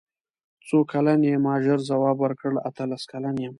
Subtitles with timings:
[0.67, 3.49] څو کلن یې ما ژر ځواب ورکړ اتلس کلن یم.